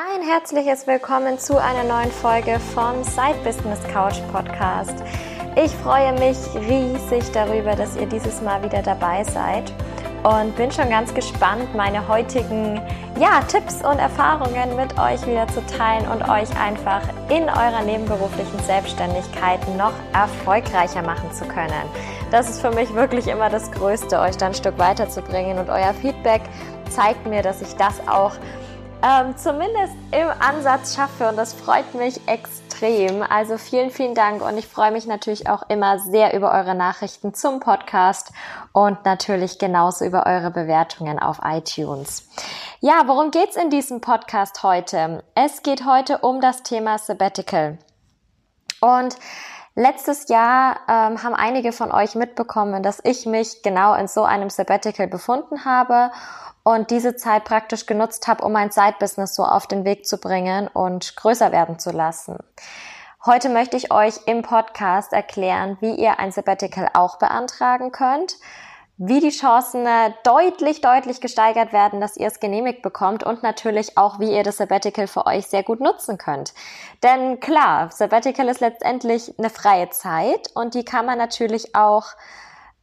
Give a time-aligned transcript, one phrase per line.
[0.00, 4.94] Ein herzliches Willkommen zu einer neuen Folge vom Side Business Couch Podcast.
[5.56, 9.72] Ich freue mich riesig darüber, dass ihr dieses Mal wieder dabei seid
[10.22, 12.80] und bin schon ganz gespannt, meine heutigen
[13.18, 18.60] ja, Tipps und Erfahrungen mit euch wieder zu teilen und euch einfach in eurer nebenberuflichen
[18.60, 21.72] Selbstständigkeit noch erfolgreicher machen zu können.
[22.30, 25.92] Das ist für mich wirklich immer das Größte, euch dann ein Stück weiterzubringen und euer
[25.92, 26.42] Feedback
[26.88, 28.34] zeigt mir, dass ich das auch
[29.02, 33.22] ähm, zumindest im Ansatz schaffe und das freut mich extrem.
[33.22, 37.34] Also vielen, vielen Dank und ich freue mich natürlich auch immer sehr über eure Nachrichten
[37.34, 38.32] zum Podcast
[38.72, 42.28] und natürlich genauso über eure Bewertungen auf iTunes.
[42.80, 45.22] Ja, worum geht's in diesem Podcast heute?
[45.34, 47.78] Es geht heute um das Thema Sabbatical.
[48.80, 49.16] Und
[49.80, 54.50] Letztes Jahr ähm, haben einige von euch mitbekommen, dass ich mich genau in so einem
[54.50, 56.10] Sabbatical befunden habe
[56.62, 60.68] und diese Zeit praktisch genutzt habe, um mein Side-Business so auf den Weg zu bringen
[60.68, 62.38] und größer werden zu lassen.
[63.26, 68.36] Heute möchte ich euch im Podcast erklären, wie ihr ein Sabbatical auch beantragen könnt,
[68.96, 73.96] wie die Chancen äh, deutlich, deutlich gesteigert werden, dass ihr es genehmigt bekommt und natürlich
[73.96, 76.52] auch, wie ihr das Sabbatical für euch sehr gut nutzen könnt.
[77.04, 82.06] Denn klar, Sabbatical ist letztendlich eine freie Zeit und die kann man natürlich auch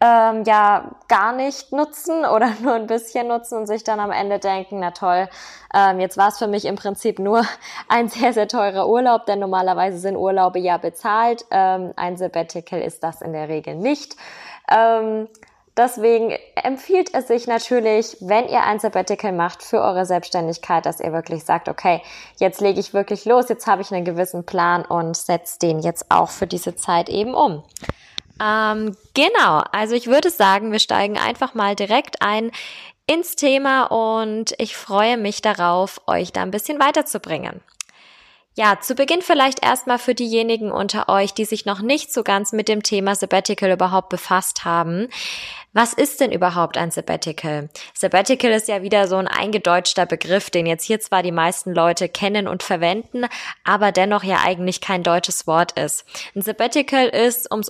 [0.01, 4.39] ähm, ja gar nicht nutzen oder nur ein bisschen nutzen und sich dann am Ende
[4.39, 5.29] denken, na toll,
[5.73, 7.43] ähm, jetzt war es für mich im Prinzip nur
[7.87, 11.45] ein sehr, sehr teurer Urlaub, denn normalerweise sind Urlaube ja bezahlt.
[11.51, 14.15] Ähm, ein Sabbatical ist das in der Regel nicht.
[14.69, 15.27] Ähm,
[15.77, 21.11] Deswegen empfiehlt es sich natürlich, wenn ihr ein Sabbatical macht für eure Selbstständigkeit, dass ihr
[21.11, 22.01] wirklich sagt, okay,
[22.37, 26.05] jetzt lege ich wirklich los, jetzt habe ich einen gewissen Plan und setze den jetzt
[26.09, 27.61] auch für diese Zeit eben um.
[28.41, 32.51] Ähm, genau, also ich würde sagen, wir steigen einfach mal direkt ein
[33.07, 37.61] ins Thema und ich freue mich darauf, euch da ein bisschen weiterzubringen.
[38.57, 42.53] Ja, zu Beginn vielleicht erstmal für diejenigen unter euch, die sich noch nicht so ganz
[42.53, 45.09] mit dem Thema Sabbatical überhaupt befasst haben.
[45.73, 47.67] Was ist denn überhaupt ein Sabbatical?
[47.93, 52.07] Sabbatical ist ja wieder so ein eingedeutschter Begriff, den jetzt hier zwar die meisten Leute
[52.07, 53.25] kennen und verwenden,
[53.65, 56.05] aber dennoch ja eigentlich kein deutsches Wort ist.
[56.33, 57.67] Ein Sabbatical ist, um es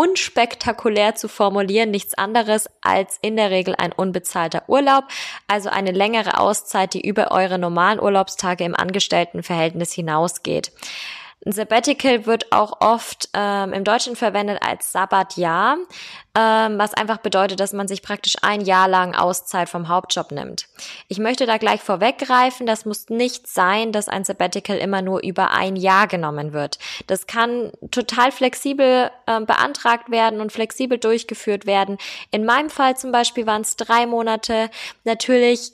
[0.00, 5.04] unspektakulär zu formulieren, nichts anderes als in der Regel ein unbezahlter Urlaub,
[5.46, 10.72] also eine längere Auszeit, die über eure normalen Urlaubstage im Angestelltenverhältnis hinausgeht.
[11.46, 15.78] Ein Sabbatical wird auch oft ähm, im Deutschen verwendet als Sabbatjahr,
[16.36, 20.66] ähm, was einfach bedeutet, dass man sich praktisch ein Jahr lang Auszeit vom Hauptjob nimmt.
[21.08, 25.50] Ich möchte da gleich vorweggreifen, das muss nicht sein, dass ein Sabbatical immer nur über
[25.50, 26.78] ein Jahr genommen wird.
[27.06, 31.96] Das kann total flexibel äh, beantragt werden und flexibel durchgeführt werden.
[32.30, 34.68] In meinem Fall zum Beispiel waren es drei Monate.
[35.04, 35.72] Natürlich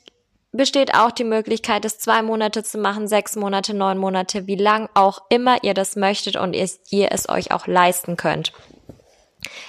[0.57, 4.89] besteht auch die Möglichkeit, es zwei Monate zu machen, sechs Monate, neun Monate, wie lang
[4.95, 8.53] auch immer ihr das möchtet und ihr, ihr es euch auch leisten könnt.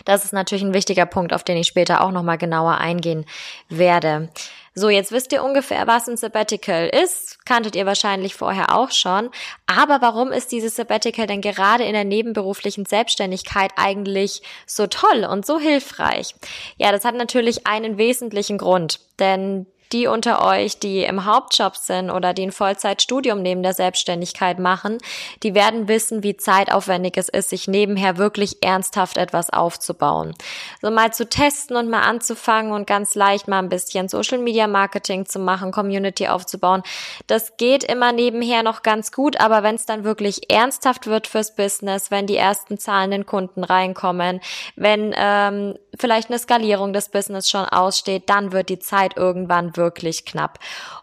[0.06, 3.26] Das ist natürlich ein wichtiger Punkt, auf den ich später auch nochmal genauer eingehen
[3.70, 4.30] werde.
[4.74, 7.44] So, jetzt wisst ihr ungefähr, was ein Sabbatical ist.
[7.46, 9.32] Kanntet ihr wahrscheinlich vorher auch schon.
[9.66, 15.48] Aber warum ist dieses Sabbatical denn gerade in der nebenberuflichen Selbstständigkeit eigentlich so toll und
[15.48, 16.36] so hilfreich?
[16.78, 19.00] Ja, das hat natürlich einen wesentlichen Grund.
[19.20, 24.60] Denn die unter euch, die im Hauptjob sind oder die ein Vollzeitstudium neben der Selbstständigkeit
[24.60, 24.98] machen,
[25.44, 30.34] die werden wissen, wie zeitaufwendig es ist, sich nebenher wirklich ernsthaft etwas aufzubauen.
[30.82, 34.68] So mal zu testen und mal anzufangen und ganz leicht mal ein bisschen Social Media
[34.68, 36.84] Marketing zu machen, Community aufzubauen.
[37.28, 41.56] Das geht immer nebenher noch ganz gut, aber wenn es dann wirklich ernsthaft wird fürs
[41.56, 44.42] Business, wenn die ersten zahlenden Kunden reinkommen,
[44.76, 50.26] wenn ähm, vielleicht eine Skalierung des Business schon aussteht, dann wird die Zeit irgendwann wirklich
[50.26, 50.60] knapp.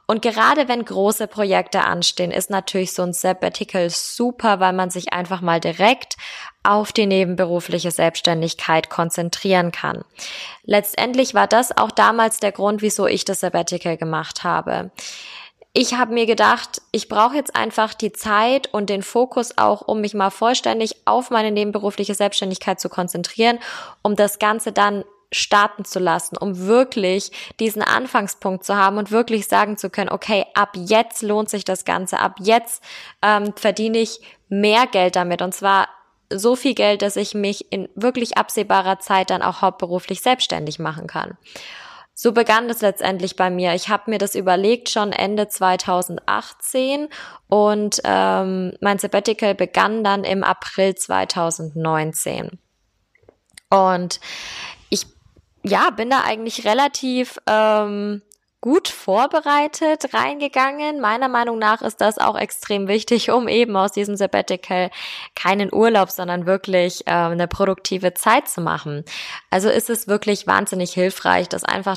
[0.07, 5.13] Und gerade wenn große Projekte anstehen, ist natürlich so ein Sabbatical super, weil man sich
[5.13, 6.17] einfach mal direkt
[6.63, 10.05] auf die nebenberufliche Selbstständigkeit konzentrieren kann.
[10.65, 14.91] Letztendlich war das auch damals der Grund, wieso ich das Sabbatical gemacht habe
[15.77, 20.01] ich habe mir gedacht, ich brauche jetzt einfach die Zeit und den Fokus auch, um
[20.01, 23.59] mich mal vollständig auf meine nebenberufliche Selbstständigkeit zu konzentrieren,
[24.01, 25.05] um das Ganze dann
[25.35, 30.47] starten zu lassen, um wirklich diesen Anfangspunkt zu haben und wirklich sagen zu können, okay,
[30.55, 32.83] ab jetzt lohnt sich das Ganze, ab jetzt
[33.23, 35.89] ähm, verdiene ich mehr Geld damit und zwar
[36.33, 41.07] so viel Geld, dass ich mich in wirklich absehbarer Zeit dann auch hauptberuflich selbstständig machen
[41.07, 41.37] kann.
[42.17, 43.75] So begann das letztendlich bei mir.
[43.75, 47.09] Ich habe mir das überlegt schon Ende 2018
[47.49, 52.59] und ähm, mein Sabbatical begann dann im April 2019.
[53.69, 54.21] Und
[55.65, 58.23] ja bin da eigentlich relativ ähm,
[58.61, 60.99] gut vorbereitet reingegangen.
[60.99, 64.91] Meiner Meinung nach ist das auch extrem wichtig, um eben aus diesem Sabbatical
[65.35, 69.05] keinen Urlaub, sondern wirklich äh, eine produktive Zeit zu machen.
[69.51, 71.97] Also ist es wirklich wahnsinnig hilfreich, das einfach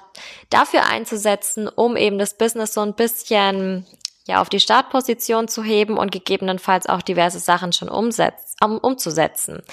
[0.50, 3.86] dafür einzusetzen, um eben das Business so ein bisschen
[4.28, 9.64] ja auf die Startposition zu heben und gegebenenfalls auch diverse Sachen schon umsetzt, um, umzusetzen.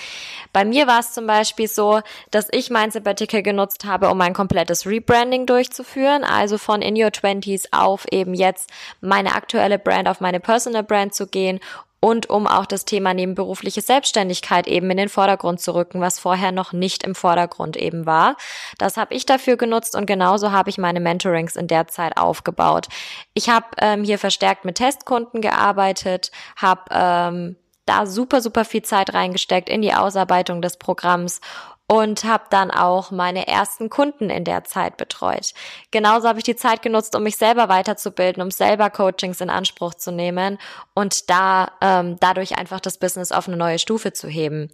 [0.52, 4.32] Bei mir war es zum Beispiel so, dass ich mein Sabbatical genutzt habe, um mein
[4.32, 8.70] komplettes Rebranding durchzuführen, also von In Your Twenties auf eben jetzt
[9.00, 11.60] meine aktuelle Brand auf meine Personal Brand zu gehen
[12.04, 16.52] und um auch das Thema nebenberufliche Selbstständigkeit eben in den Vordergrund zu rücken, was vorher
[16.52, 18.36] noch nicht im Vordergrund eben war.
[18.76, 22.88] Das habe ich dafür genutzt und genauso habe ich meine Mentorings in der Zeit aufgebaut.
[23.32, 27.56] Ich habe ähm, hier verstärkt mit Testkunden gearbeitet, habe ähm,
[27.86, 31.40] da super, super viel Zeit reingesteckt in die Ausarbeitung des Programms
[31.86, 35.52] und habe dann auch meine ersten Kunden in der Zeit betreut.
[35.90, 39.94] Genauso habe ich die Zeit genutzt, um mich selber weiterzubilden, um selber Coachings in Anspruch
[39.94, 40.58] zu nehmen
[40.94, 44.70] und da ähm, dadurch einfach das Business auf eine neue Stufe zu heben.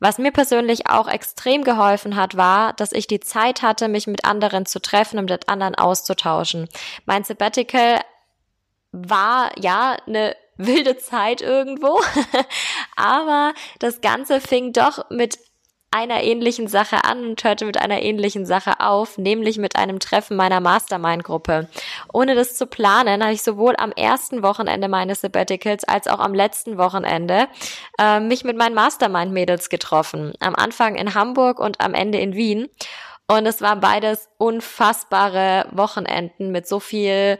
[0.00, 4.24] Was mir persönlich auch extrem geholfen hat, war, dass ich die Zeit hatte, mich mit
[4.24, 6.68] anderen zu treffen und mit anderen auszutauschen.
[7.04, 8.00] Mein Sabbatical
[8.92, 12.00] war ja eine wilde Zeit irgendwo,
[12.96, 15.38] aber das Ganze fing doch mit
[15.96, 20.36] einer ähnlichen Sache an und hörte mit einer ähnlichen Sache auf, nämlich mit einem Treffen
[20.36, 21.68] meiner Mastermind-Gruppe.
[22.12, 26.34] Ohne das zu planen, habe ich sowohl am ersten Wochenende meines Sabbaticals als auch am
[26.34, 27.48] letzten Wochenende
[27.98, 30.34] äh, mich mit meinen Mastermind-Mädels getroffen.
[30.38, 32.68] Am Anfang in Hamburg und am Ende in Wien.
[33.26, 37.38] Und es waren beides unfassbare Wochenenden mit so viel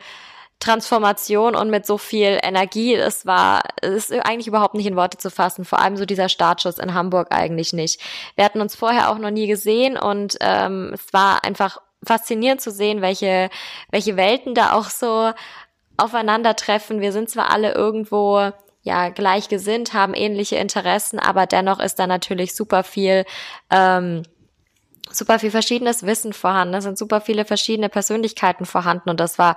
[0.60, 2.94] Transformation und mit so viel Energie.
[2.94, 5.64] Es war, es ist eigentlich überhaupt nicht in Worte zu fassen.
[5.64, 8.00] Vor allem so dieser Startschuss in Hamburg eigentlich nicht.
[8.36, 12.70] Wir hatten uns vorher auch noch nie gesehen und ähm, es war einfach faszinierend zu
[12.70, 13.50] sehen, welche,
[13.90, 15.32] welche Welten da auch so
[15.96, 17.00] aufeinandertreffen.
[17.00, 18.52] Wir sind zwar alle irgendwo
[18.82, 23.24] ja gleichgesinnt, haben ähnliche Interessen, aber dennoch ist da natürlich super viel
[23.70, 24.22] ähm,
[25.10, 29.56] super viel verschiedenes Wissen vorhanden, es sind super viele verschiedene Persönlichkeiten vorhanden und das war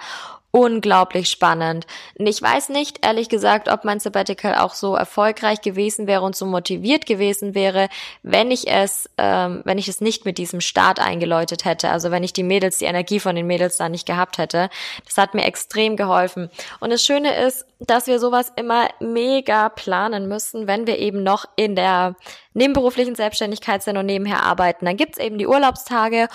[0.52, 1.86] unglaublich spannend.
[2.16, 6.46] Ich weiß nicht, ehrlich gesagt, ob mein Sabbatical auch so erfolgreich gewesen wäre und so
[6.48, 7.88] motiviert gewesen wäre,
[8.24, 11.90] wenn ich es, ähm, wenn ich es nicht mit diesem Start eingeläutet hätte.
[11.90, 14.70] Also wenn ich die Mädels, die Energie von den Mädels da nicht gehabt hätte.
[15.06, 16.50] Das hat mir extrem geholfen.
[16.80, 21.46] Und das Schöne ist, dass wir sowas immer mega planen müssen, wenn wir eben noch
[21.56, 22.16] in der
[22.54, 24.86] nebenberuflichen Selbstständigkeit sind und nebenher arbeiten.
[24.86, 26.28] Dann gibt's eben die Urlaubstage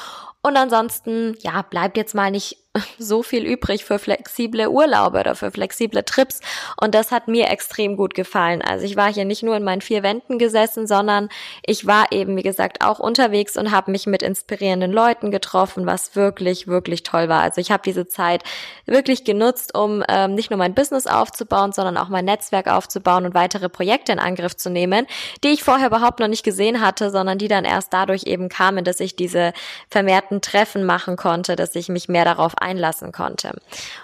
[0.43, 2.63] und ansonsten, ja, bleibt jetzt mal nicht
[2.99, 6.41] so viel übrig für flexible Urlaube oder für flexible Trips.
[6.81, 8.62] Und das hat mir extrem gut gefallen.
[8.62, 11.29] Also ich war hier nicht nur in meinen vier Wänden gesessen, sondern
[11.65, 16.17] ich war eben, wie gesagt, auch unterwegs und habe mich mit inspirierenden Leuten getroffen, was
[16.17, 17.43] wirklich, wirklich toll war.
[17.43, 18.43] Also ich habe diese Zeit
[18.87, 23.35] wirklich genutzt, um ähm, nicht nur mein Business aufzubauen, sondern auch mein Netzwerk aufzubauen und
[23.35, 25.06] weitere Projekte in Angriff zu nehmen,
[25.44, 28.85] die ich vorher überhaupt noch nicht gesehen hatte, sondern die dann erst dadurch eben kamen,
[28.85, 29.53] dass ich diese
[29.91, 33.52] vermehrten Treffen machen konnte, dass ich mich mehr darauf einlassen konnte.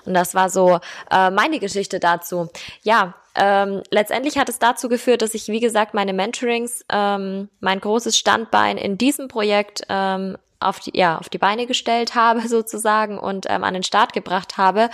[0.04, 0.78] Und das war so
[1.10, 2.48] äh, meine Geschichte dazu.
[2.82, 7.80] Ja, ähm, letztendlich hat es dazu geführt, dass ich, wie gesagt, meine Mentorings, ähm, mein
[7.80, 13.18] großes Standbein in diesem Projekt ähm, auf die, ja, auf die Beine gestellt habe sozusagen
[13.18, 14.90] und ähm, an den Start gebracht habe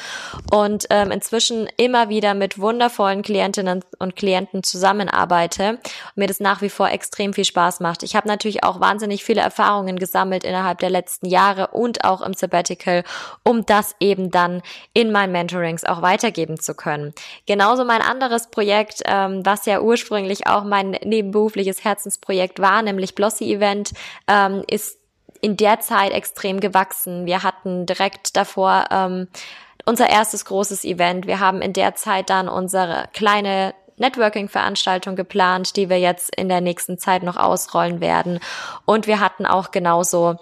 [0.51, 6.63] und ähm, inzwischen immer wieder mit wundervollen Klientinnen und Klienten zusammenarbeite und mir das nach
[6.63, 8.03] wie vor extrem viel Spaß macht.
[8.03, 12.35] Ich habe natürlich auch wahnsinnig viele Erfahrungen gesammelt innerhalb der letzten Jahre und auch im
[12.35, 13.05] Sabbatical,
[13.43, 14.63] um das eben dann
[14.93, 17.13] in meinen Mentorings auch weitergeben zu können.
[17.47, 23.53] Genauso mein anderes Projekt, ähm, was ja ursprünglich auch mein nebenberufliches Herzensprojekt war, nämlich Blossy
[23.53, 23.93] Event,
[24.29, 24.99] ähm, ist
[25.41, 27.27] in der Zeit extrem gewachsen.
[27.27, 29.29] Wir hatten direkt davor ähm,
[29.85, 31.27] unser erstes großes Event.
[31.27, 36.61] Wir haben in der Zeit dann unsere kleine Networking-Veranstaltung geplant, die wir jetzt in der
[36.61, 38.41] nächsten Zeit noch ausrollen werden.
[38.85, 40.37] Und wir hatten auch genauso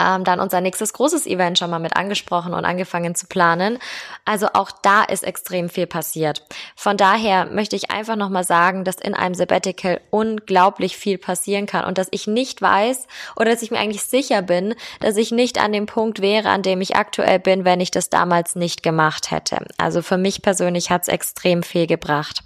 [0.00, 3.78] ähm, dann unser nächstes großes Event schon mal mit angesprochen und angefangen zu planen.
[4.24, 6.44] Also auch da ist extrem viel passiert.
[6.74, 11.84] Von daher möchte ich einfach nochmal sagen, dass in einem Sabbatical unglaublich viel passieren kann
[11.84, 15.58] und dass ich nicht weiß oder dass ich mir eigentlich sicher bin, dass ich nicht
[15.58, 19.30] an dem Punkt wäre, an dem ich aktuell bin, wenn ich das damals nicht gemacht
[19.30, 19.58] hätte.
[19.78, 22.42] Also für mich persönlich hat es extrem viel gebracht.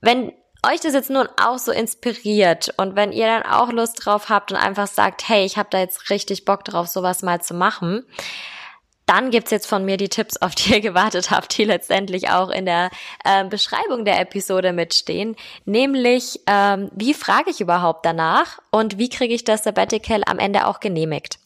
[0.00, 0.32] Wenn
[0.72, 4.52] euch das jetzt nun auch so inspiriert und wenn ihr dann auch Lust drauf habt
[4.52, 8.04] und einfach sagt, hey, ich habe da jetzt richtig Bock drauf, sowas mal zu machen,
[9.06, 12.50] dann gibt's jetzt von mir die Tipps, auf die ihr gewartet habt, die letztendlich auch
[12.50, 12.90] in der
[13.24, 15.36] äh, Beschreibung der Episode mitstehen.
[15.64, 20.66] Nämlich, ähm, wie frage ich überhaupt danach und wie kriege ich das Sabbatical am Ende
[20.66, 21.38] auch genehmigt?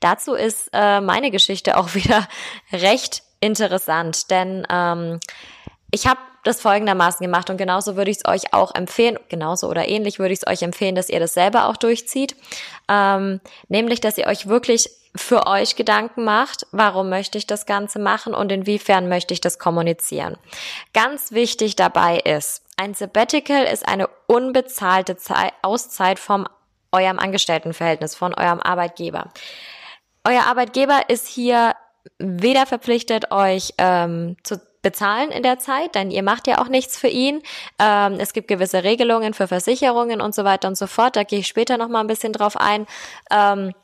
[0.00, 2.28] Dazu ist äh, meine Geschichte auch wieder
[2.72, 5.20] recht interessant, denn ähm,
[5.90, 9.88] ich habe das folgendermaßen gemacht und genauso würde ich es euch auch empfehlen, genauso oder
[9.88, 12.36] ähnlich würde ich es euch empfehlen, dass ihr das selber auch durchzieht,
[12.88, 17.98] ähm, nämlich, dass ihr euch wirklich für euch Gedanken macht, warum möchte ich das Ganze
[17.98, 20.36] machen und inwiefern möchte ich das kommunizieren.
[20.92, 26.46] Ganz wichtig dabei ist, ein Sabbatical ist eine unbezahlte Zeit, Auszeit vom
[26.92, 29.32] eurem Angestelltenverhältnis, von eurem Arbeitgeber.
[30.24, 31.74] Euer Arbeitgeber ist hier
[32.18, 36.98] weder verpflichtet, euch ähm, zu bezahlen in der Zeit, denn ihr macht ja auch nichts
[36.98, 37.42] für ihn.
[37.78, 41.14] Ähm, es gibt gewisse Regelungen für Versicherungen und so weiter und so fort.
[41.14, 42.86] Da gehe ich später noch mal ein bisschen drauf ein.
[43.30, 43.74] Ähm,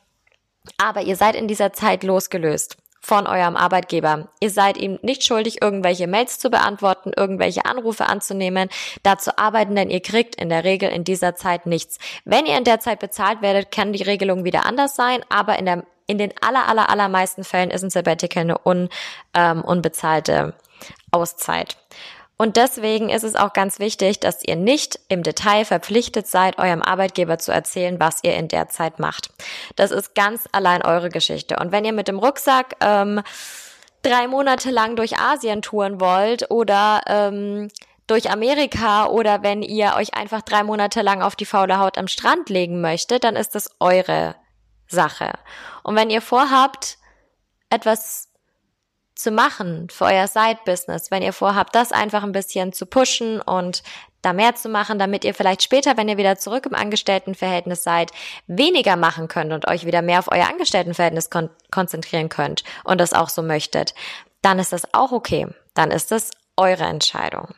[0.78, 4.28] aber ihr seid in dieser Zeit losgelöst von eurem Arbeitgeber.
[4.40, 8.70] Ihr seid ihm nicht schuldig, irgendwelche Mails zu beantworten, irgendwelche Anrufe anzunehmen,
[9.02, 11.98] da zu arbeiten, denn ihr kriegt in der Regel in dieser Zeit nichts.
[12.24, 15.66] Wenn ihr in der Zeit bezahlt werdet, kann die Regelung wieder anders sein, aber in
[15.66, 18.88] der in den aller, aller, allermeisten Fällen ist ein Sabbatical eine un,
[19.32, 20.54] ähm, unbezahlte
[21.10, 21.76] Auszeit.
[22.36, 26.82] Und deswegen ist es auch ganz wichtig, dass ihr nicht im Detail verpflichtet seid, eurem
[26.82, 29.30] Arbeitgeber zu erzählen, was ihr in der Zeit macht.
[29.76, 31.56] Das ist ganz allein eure Geschichte.
[31.60, 33.22] Und wenn ihr mit dem Rucksack ähm,
[34.02, 37.68] drei Monate lang durch Asien touren wollt oder ähm,
[38.06, 42.08] durch Amerika oder wenn ihr euch einfach drei Monate lang auf die faule Haut am
[42.08, 44.34] Strand legen möchtet, dann ist das eure
[44.88, 45.32] Sache.
[45.84, 46.98] Und wenn ihr vorhabt,
[47.70, 48.28] etwas
[49.14, 53.82] zu machen für euer Side-Business, wenn ihr vorhabt, das einfach ein bisschen zu pushen und
[54.22, 58.10] da mehr zu machen, damit ihr vielleicht später, wenn ihr wieder zurück im Angestelltenverhältnis seid,
[58.46, 63.12] weniger machen könnt und euch wieder mehr auf euer Angestelltenverhältnis kon konzentrieren könnt und das
[63.12, 63.94] auch so möchtet,
[64.42, 65.48] dann ist das auch okay.
[65.74, 67.48] Dann ist das eure Entscheidung.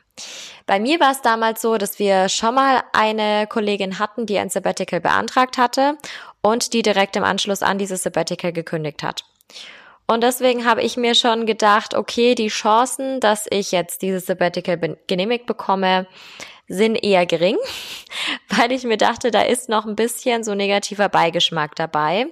[0.65, 4.49] Bei mir war es damals so, dass wir schon mal eine Kollegin hatten, die ein
[4.49, 5.99] Sabbatical beantragt hatte
[6.43, 9.25] und die direkt im Anschluss an dieses Sabbatical gekündigt hat.
[10.07, 14.97] Und deswegen habe ich mir schon gedacht, okay, die Chancen, dass ich jetzt dieses Sabbatical
[15.07, 16.07] genehmigt bekomme,
[16.69, 17.57] sind eher gering,
[18.49, 22.27] weil ich mir dachte, da ist noch ein bisschen so negativer Beigeschmack dabei.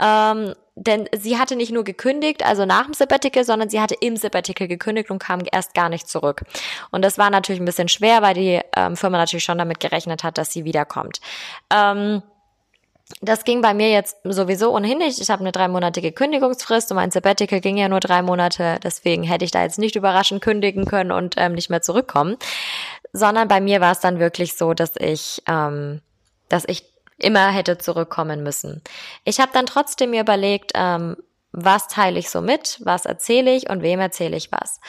[0.00, 4.16] Ähm, denn sie hatte nicht nur gekündigt, also nach dem Sabbatical, sondern sie hatte im
[4.16, 6.42] Sabbatical gekündigt und kam erst gar nicht zurück.
[6.90, 10.22] Und das war natürlich ein bisschen schwer, weil die ähm, Firma natürlich schon damit gerechnet
[10.22, 11.20] hat, dass sie wiederkommt.
[11.72, 12.22] Ähm,
[13.20, 15.20] das ging bei mir jetzt sowieso ohnehin nicht.
[15.20, 18.80] Ich habe eine dreimonatige Kündigungsfrist und mein Sabbatical ging ja nur drei Monate.
[18.82, 22.36] Deswegen hätte ich da jetzt nicht überraschend kündigen können und ähm, nicht mehr zurückkommen.
[23.12, 26.00] Sondern bei mir war es dann wirklich so, dass ich, ähm,
[26.48, 26.84] dass ich
[27.18, 28.82] immer hätte zurückkommen müssen.
[29.24, 31.16] Ich habe dann trotzdem mir überlegt, ähm,
[31.52, 34.80] was teile ich so mit, was erzähle ich und wem erzähle ich was.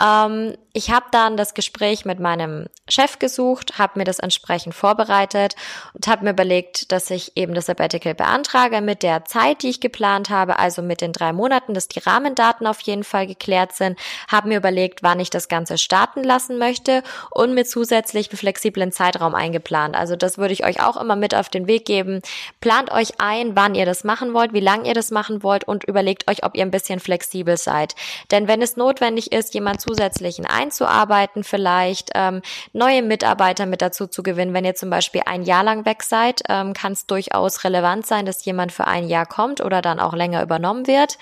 [0.00, 5.56] Ähm, ich habe dann das Gespräch mit meinem Chef gesucht, habe mir das entsprechend vorbereitet
[5.94, 9.80] und habe mir überlegt, dass ich eben das Sabbatical beantrage mit der Zeit, die ich
[9.80, 13.98] geplant habe, also mit den drei Monaten, dass die Rahmendaten auf jeden Fall geklärt sind,
[14.28, 18.92] habe mir überlegt, wann ich das Ganze starten lassen möchte und mir zusätzlich einen flexiblen
[18.92, 19.96] Zeitraum eingeplant.
[19.96, 22.20] Also das würde ich euch auch immer mit auf den Weg geben.
[22.60, 25.84] Plant euch ein, wann ihr das machen wollt, wie lange ihr das machen wollt und
[25.84, 27.94] überlegt euch, ob ihr ein bisschen flexibel seid.
[28.30, 32.42] Denn wenn es notwendig ist, jemand zusätzlichen einzuarbeiten, vielleicht ähm,
[32.76, 34.52] neue Mitarbeiter mit dazu zu gewinnen.
[34.52, 38.26] Wenn ihr zum Beispiel ein Jahr lang weg seid, ähm, kann es durchaus relevant sein,
[38.26, 41.16] dass jemand für ein Jahr kommt oder dann auch länger übernommen wird.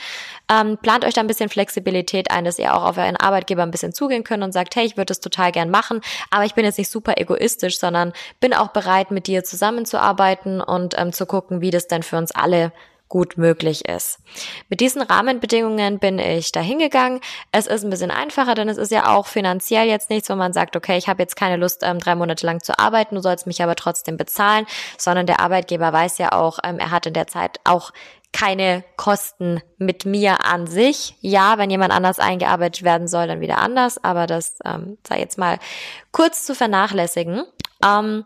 [0.50, 3.70] Ähm, plant euch da ein bisschen Flexibilität ein, dass ihr auch auf euren Arbeitgeber ein
[3.70, 6.64] bisschen zugehen könnt und sagt, hey, ich würde das total gern machen, aber ich bin
[6.64, 11.60] jetzt nicht super egoistisch, sondern bin auch bereit, mit dir zusammenzuarbeiten und ähm, zu gucken,
[11.60, 12.72] wie das denn für uns alle
[13.08, 14.18] gut möglich ist.
[14.68, 17.20] Mit diesen Rahmenbedingungen bin ich da hingegangen.
[17.52, 20.52] Es ist ein bisschen einfacher, denn es ist ja auch finanziell jetzt nichts, wo man
[20.52, 23.46] sagt, okay, ich habe jetzt keine Lust, ähm, drei Monate lang zu arbeiten, du sollst
[23.46, 24.66] mich aber trotzdem bezahlen,
[24.98, 27.92] sondern der Arbeitgeber weiß ja auch, ähm, er hat in der Zeit auch
[28.32, 31.14] keine Kosten mit mir an sich.
[31.20, 35.38] Ja, wenn jemand anders eingearbeitet werden soll, dann wieder anders, aber das ähm, sei jetzt
[35.38, 35.58] mal
[36.10, 37.44] kurz zu vernachlässigen.
[37.86, 38.24] Ähm,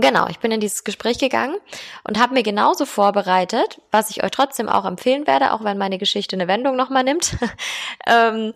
[0.00, 1.56] Genau, ich bin in dieses Gespräch gegangen
[2.04, 5.98] und habe mir genauso vorbereitet, was ich euch trotzdem auch empfehlen werde, auch wenn meine
[5.98, 7.36] Geschichte eine Wendung nochmal nimmt.
[8.06, 8.52] ähm,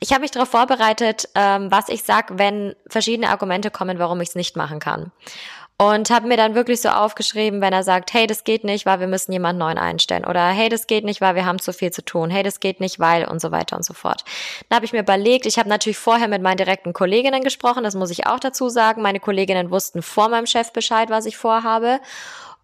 [0.00, 4.30] ich habe mich darauf vorbereitet, ähm, was ich sag, wenn verschiedene Argumente kommen, warum ich
[4.30, 5.12] es nicht machen kann
[5.82, 9.00] und habe mir dann wirklich so aufgeschrieben, wenn er sagt, hey, das geht nicht, weil
[9.00, 11.90] wir müssen jemand neuen einstellen oder hey, das geht nicht, weil wir haben zu viel
[11.90, 14.24] zu tun, hey, das geht nicht, weil und so weiter und so fort.
[14.68, 17.96] Dann habe ich mir überlegt, ich habe natürlich vorher mit meinen direkten Kolleginnen gesprochen, das
[17.96, 19.02] muss ich auch dazu sagen.
[19.02, 21.98] Meine Kolleginnen wussten vor meinem Chef Bescheid, was ich vorhabe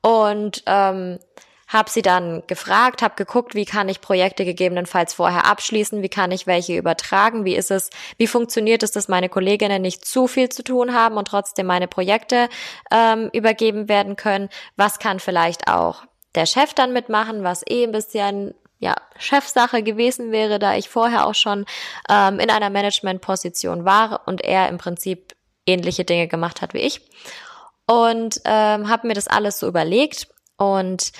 [0.00, 1.18] und ähm,
[1.68, 6.30] habe sie dann gefragt, habe geguckt, wie kann ich Projekte gegebenenfalls vorher abschließen, wie kann
[6.32, 10.48] ich welche übertragen, wie ist es, wie funktioniert es, dass meine Kolleginnen nicht zu viel
[10.48, 12.48] zu tun haben und trotzdem meine Projekte
[12.90, 17.92] ähm, übergeben werden können, was kann vielleicht auch der Chef dann mitmachen, was eh ein
[17.92, 21.66] bisschen ja, Chefsache gewesen wäre, da ich vorher auch schon
[22.08, 25.34] ähm, in einer Managementposition war und er im Prinzip
[25.66, 27.02] ähnliche Dinge gemacht hat wie ich.
[27.86, 31.12] Und ähm, habe mir das alles so überlegt und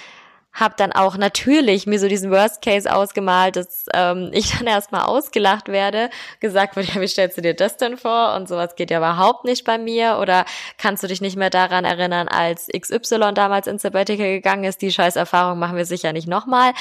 [0.59, 5.03] habe dann auch natürlich mir so diesen Worst Case ausgemalt, dass ähm, ich dann erstmal
[5.03, 6.11] ausgelacht werde,
[6.41, 8.35] gesagt wird, ja, wie stellst du dir das denn vor?
[8.35, 10.19] Und sowas geht ja überhaupt nicht bei mir.
[10.21, 10.45] Oder
[10.79, 14.83] kannst du dich nicht mehr daran erinnern, als XY damals ins Sabbatical gegangen ist?
[14.83, 16.73] Die scheiß Erfahrung machen wir sicher nicht nochmal.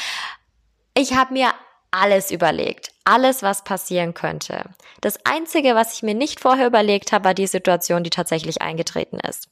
[0.94, 1.52] Ich habe mir
[1.92, 4.66] alles überlegt, alles, was passieren könnte.
[5.02, 9.20] Das Einzige, was ich mir nicht vorher überlegt habe, war die Situation, die tatsächlich eingetreten
[9.20, 9.50] ist.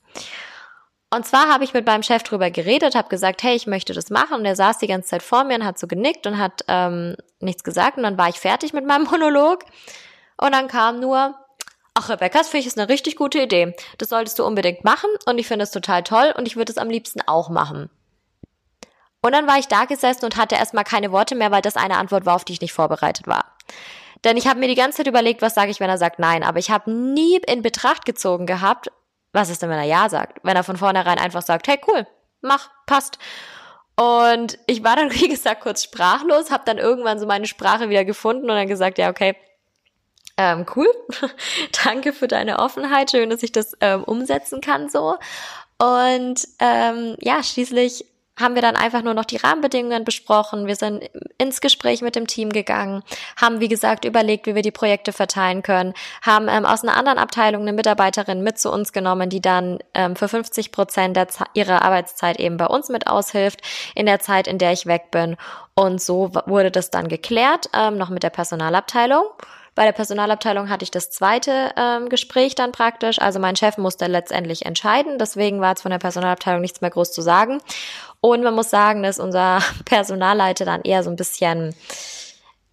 [1.09, 4.09] Und zwar habe ich mit meinem Chef drüber geredet, habe gesagt, hey, ich möchte das
[4.09, 4.39] machen.
[4.39, 7.15] Und er saß die ganze Zeit vor mir und hat so genickt und hat ähm,
[7.39, 7.97] nichts gesagt.
[7.97, 9.63] Und dann war ich fertig mit meinem Monolog.
[10.37, 11.35] Und dann kam nur,
[11.93, 13.75] ach Rebecca, das finde ich ist eine richtig gute Idee.
[13.97, 16.77] Das solltest du unbedingt machen und ich finde es total toll und ich würde es
[16.77, 17.89] am liebsten auch machen.
[19.21, 21.97] Und dann war ich da gesessen und hatte erstmal keine Worte mehr, weil das eine
[21.97, 23.55] Antwort war, auf die ich nicht vorbereitet war.
[24.23, 26.43] Denn ich habe mir die ganze Zeit überlegt, was sage ich, wenn er sagt Nein.
[26.43, 28.91] Aber ich habe nie in Betracht gezogen gehabt,
[29.35, 30.39] was ist denn, wenn er Ja sagt?
[30.43, 32.07] Wenn er von vornherein einfach sagt, hey, cool,
[32.41, 33.19] mach, passt.
[33.95, 38.05] Und ich war dann, wie gesagt, kurz sprachlos, habe dann irgendwann so meine Sprache wieder
[38.05, 39.35] gefunden und dann gesagt, ja, okay,
[40.37, 40.87] ähm, cool,
[41.85, 45.17] danke für deine Offenheit, schön, dass ich das ähm, umsetzen kann so.
[45.77, 48.05] Und ähm, ja, schließlich
[48.39, 50.67] haben wir dann einfach nur noch die Rahmenbedingungen besprochen.
[50.67, 53.03] Wir sind ins Gespräch mit dem Team gegangen,
[53.39, 57.17] haben, wie gesagt, überlegt, wie wir die Projekte verteilen können, haben ähm, aus einer anderen
[57.17, 61.81] Abteilung eine Mitarbeiterin mit zu uns genommen, die dann ähm, für 50 Prozent der ihrer
[61.81, 63.61] Arbeitszeit eben bei uns mit aushilft,
[63.95, 65.37] in der Zeit, in der ich weg bin.
[65.75, 69.23] Und so wurde das dann geklärt, ähm, noch mit der Personalabteilung.
[69.75, 73.19] Bei der Personalabteilung hatte ich das zweite ähm, Gespräch dann praktisch.
[73.19, 75.17] Also mein Chef musste letztendlich entscheiden.
[75.19, 77.59] Deswegen war es von der Personalabteilung nichts mehr groß zu sagen.
[78.25, 81.75] Und man muss sagen, dass unser Personalleiter dann eher so ein bisschen,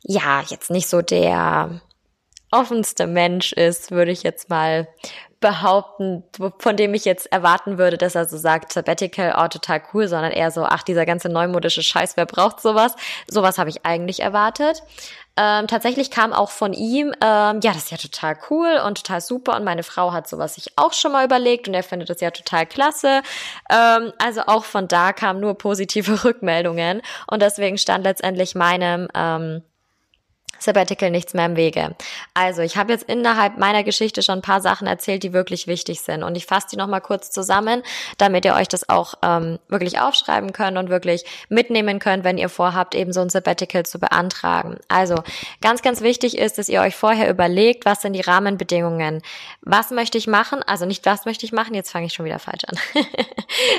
[0.02, 1.82] ja, jetzt nicht so der
[2.50, 4.88] offenste Mensch ist, würde ich jetzt mal
[5.40, 6.25] behaupten,
[6.59, 10.33] von dem ich jetzt erwarten würde, dass er so sagt, Sabbatical, oh, total cool, sondern
[10.33, 12.96] eher so, ach, dieser ganze neumodische Scheiß, wer braucht sowas?
[13.29, 14.83] Sowas habe ich eigentlich erwartet.
[15.37, 19.21] Ähm, tatsächlich kam auch von ihm, ähm, ja, das ist ja total cool und total
[19.21, 22.21] super und meine Frau hat sowas sich auch schon mal überlegt und er findet das
[22.21, 23.23] ja total klasse.
[23.71, 29.62] Ähm, also auch von da kamen nur positive Rückmeldungen und deswegen stand letztendlich meinem ähm,
[30.58, 31.94] Sabbatical nichts mehr im Wege.
[32.34, 36.00] Also, ich habe jetzt innerhalb meiner Geschichte schon ein paar Sachen erzählt, die wirklich wichtig
[36.00, 36.22] sind.
[36.22, 37.82] Und ich fasse die nochmal kurz zusammen,
[38.18, 42.48] damit ihr euch das auch ähm, wirklich aufschreiben könnt und wirklich mitnehmen könnt, wenn ihr
[42.48, 44.78] vorhabt, eben so ein Sabbatical zu beantragen.
[44.88, 45.16] Also,
[45.60, 49.22] ganz, ganz wichtig ist, dass ihr euch vorher überlegt, was sind die Rahmenbedingungen?
[49.60, 50.62] Was möchte ich machen?
[50.66, 51.74] Also nicht, was möchte ich machen?
[51.74, 52.78] Jetzt fange ich schon wieder falsch an.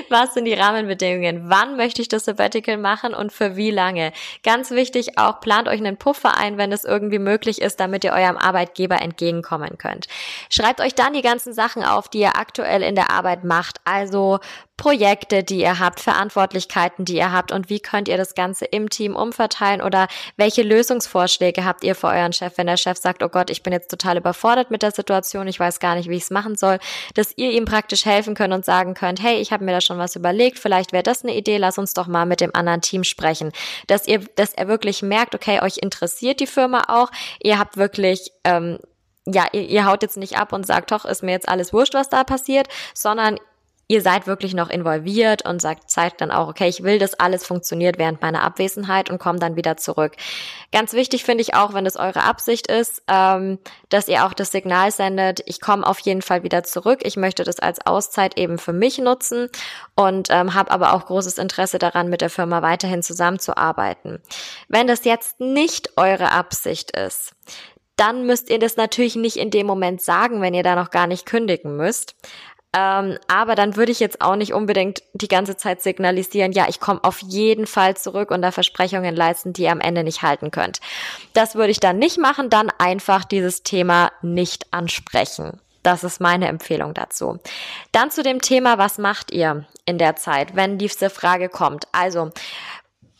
[0.10, 1.50] was sind die Rahmenbedingungen?
[1.50, 4.14] Wann möchte ich das Sabbatical machen und für wie lange?
[4.44, 8.14] Ganz wichtig auch, plant euch einen Puffer ein, wenn es irgendwie möglich ist, damit ihr
[8.14, 10.08] eurem Arbeitgeber entgegenkommen könnt.
[10.50, 13.82] Schreibt euch dann die ganzen Sachen auf, die ihr aktuell in der Arbeit macht.
[13.84, 14.40] Also
[14.84, 17.54] Projekte, die ihr habt, Verantwortlichkeiten, die ihr habt?
[17.54, 19.82] Und wie könnt ihr das Ganze im Team umverteilen?
[19.82, 23.64] Oder welche Lösungsvorschläge habt ihr für euren Chef, wenn der Chef sagt, oh Gott, ich
[23.64, 26.58] bin jetzt total überfordert mit der Situation, ich weiß gar nicht, wie ich es machen
[26.58, 26.80] soll,
[27.14, 30.00] dass ihr ihm praktisch helfen könnt und sagen könnt, hey, ich habe mir da schon
[30.00, 33.06] was überlegt, vielleicht wäre das eine Idee, lass uns doch mal mit dem anderen Team
[33.06, 33.54] sprechen,
[33.88, 37.10] dass ihr, dass er wirklich merkt, okay, euch interessiert die Firma auch,
[37.42, 38.80] ihr habt wirklich ähm,
[39.26, 41.94] ja, ihr, ihr haut jetzt nicht ab und sagt, doch, ist mir jetzt alles wurscht,
[41.94, 43.40] was da passiert, sondern
[43.88, 47.46] ihr seid wirklich noch involviert und sagt, zeigt dann auch, okay, ich will, dass alles
[47.46, 50.14] funktioniert während meiner Abwesenheit und komme dann wieder zurück.
[50.72, 54.52] Ganz wichtig finde ich auch, wenn es eure Absicht ist, ähm, dass ihr auch das
[54.52, 57.02] Signal sendet, ich komme auf jeden Fall wieder zurück.
[57.04, 59.50] Ich möchte das als Auszeit eben für mich nutzen
[59.96, 64.20] und ähm, habe aber auch großes Interesse daran, mit der Firma weiterhin zusammenzuarbeiten.
[64.70, 67.34] Wenn das jetzt nicht eure Absicht ist,
[67.96, 71.06] dann müsst ihr das natürlich nicht in dem Moment sagen, wenn ihr da noch gar
[71.06, 72.16] nicht kündigen müsst.
[72.76, 76.80] Ähm, aber dann würde ich jetzt auch nicht unbedingt die ganze Zeit signalisieren, ja, ich
[76.80, 80.50] komme auf jeden Fall zurück und da Versprechungen leisten, die ihr am Ende nicht halten
[80.50, 80.80] könnt.
[81.34, 85.60] Das würde ich dann nicht machen, dann einfach dieses Thema nicht ansprechen.
[85.84, 87.40] Das ist meine Empfehlung dazu.
[87.92, 91.88] Dann zu dem Thema, was macht ihr in der Zeit, wenn diese Frage kommt?
[91.92, 92.32] Also,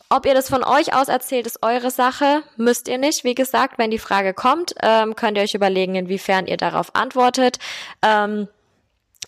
[0.08, 2.42] ob ihr das von euch aus erzählt, ist eure Sache.
[2.56, 3.24] Müsst ihr nicht.
[3.24, 7.58] Wie gesagt, wenn die Frage kommt, ähm, könnt ihr euch überlegen, inwiefern ihr darauf antwortet.
[8.02, 8.48] Ähm,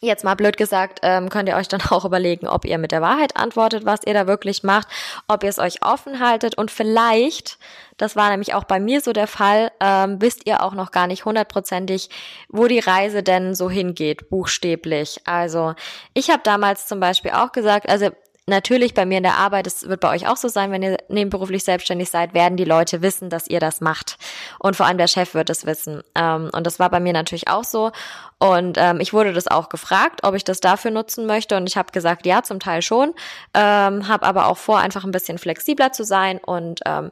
[0.00, 3.02] Jetzt mal blöd gesagt, ähm, könnt ihr euch dann auch überlegen, ob ihr mit der
[3.02, 4.88] Wahrheit antwortet, was ihr da wirklich macht,
[5.26, 7.58] ob ihr es euch offen haltet und vielleicht,
[7.96, 11.06] das war nämlich auch bei mir so der Fall, ähm, wisst ihr auch noch gar
[11.06, 12.10] nicht hundertprozentig,
[12.48, 15.20] wo die Reise denn so hingeht, buchstäblich.
[15.24, 15.74] Also
[16.12, 18.10] ich habe damals zum Beispiel auch gesagt, also
[18.46, 20.98] natürlich bei mir in der Arbeit, es wird bei euch auch so sein, wenn ihr
[21.08, 24.16] nebenberuflich selbstständig seid, werden die Leute wissen, dass ihr das macht.
[24.58, 26.02] Und vor allem der Chef wird es wissen.
[26.14, 27.90] Ähm, und das war bei mir natürlich auch so.
[28.38, 31.56] Und ähm, ich wurde das auch gefragt, ob ich das dafür nutzen möchte.
[31.56, 33.14] Und ich habe gesagt, ja, zum Teil schon.
[33.54, 37.10] Ähm, habe aber auch vor, einfach ein bisschen flexibler zu sein und ähm,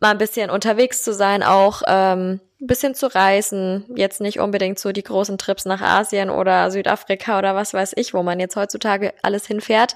[0.00, 4.78] mal ein bisschen unterwegs zu sein, auch ähm, ein bisschen zu reisen, jetzt nicht unbedingt
[4.78, 8.56] so die großen Trips nach Asien oder Südafrika oder was weiß ich, wo man jetzt
[8.56, 9.94] heutzutage alles hinfährt,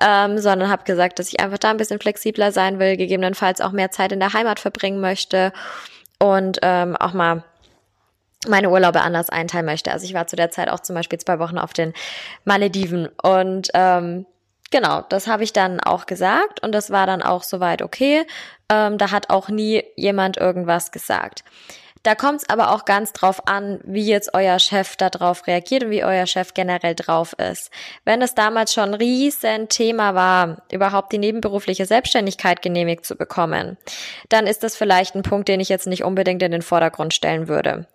[0.00, 3.72] ähm, sondern habe gesagt, dass ich einfach da ein bisschen flexibler sein will, gegebenenfalls auch
[3.72, 5.52] mehr Zeit in der Heimat verbringen möchte
[6.18, 7.44] und ähm, auch mal
[8.48, 9.92] meine Urlaube anders einteilen möchte.
[9.92, 11.92] Also ich war zu der Zeit auch zum Beispiel zwei Wochen auf den
[12.44, 14.26] Malediven und ähm,
[14.72, 18.26] Genau, das habe ich dann auch gesagt und das war dann auch soweit okay.
[18.70, 21.44] Ähm, da hat auch nie jemand irgendwas gesagt.
[22.02, 25.90] Da kommt es aber auch ganz drauf an, wie jetzt euer Chef darauf reagiert und
[25.90, 27.70] wie euer Chef generell drauf ist.
[28.06, 33.76] Wenn es damals schon ein riesen Thema war, überhaupt die nebenberufliche Selbstständigkeit genehmigt zu bekommen,
[34.30, 37.46] dann ist das vielleicht ein Punkt, den ich jetzt nicht unbedingt in den Vordergrund stellen
[37.46, 37.86] würde.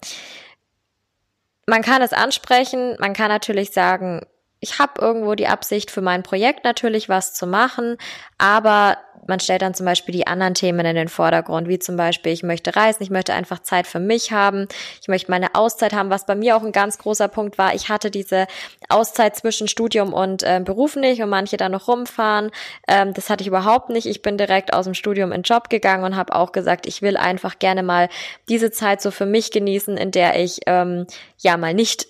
[1.66, 4.22] Man kann es ansprechen, man kann natürlich sagen,
[4.60, 7.98] ich habe irgendwo die Absicht für mein Projekt natürlich was zu machen,
[8.38, 12.32] aber man stellt dann zum Beispiel die anderen Themen in den Vordergrund, wie zum Beispiel,
[12.32, 14.68] ich möchte reisen, ich möchte einfach Zeit für mich haben,
[15.02, 17.76] ich möchte meine Auszeit haben, was bei mir auch ein ganz großer Punkt war.
[17.76, 18.48] Ich hatte diese
[18.90, 22.52] Auszeit zwischen Studium und äh, Beruf nicht und manche da noch rumfahren.
[22.88, 24.08] Ähm, das hatte ich überhaupt nicht.
[24.08, 27.18] Ich bin direkt aus dem Studium in Job gegangen und habe auch gesagt, ich will
[27.18, 28.10] einfach gerne mal
[28.48, 31.06] diese Zeit so für mich genießen, in der ich ähm,
[31.38, 32.08] ja mal nicht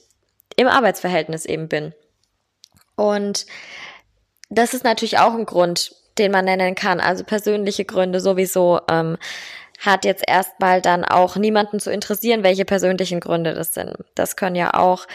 [0.55, 1.93] im Arbeitsverhältnis eben bin.
[2.97, 3.45] Und
[4.49, 6.99] das ist natürlich auch ein Grund, den man nennen kann.
[6.99, 9.17] Also persönliche Gründe sowieso ähm,
[9.79, 13.95] hat jetzt erstmal dann auch niemanden zu interessieren, welche persönlichen Gründe das sind.
[14.15, 15.05] Das können ja auch